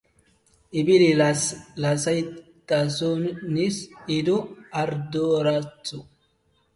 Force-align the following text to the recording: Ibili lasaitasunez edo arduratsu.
Ibili 0.79 1.09
lasaitasunez 1.81 3.73
edo 4.15 4.39
arduratsu. 4.85 6.01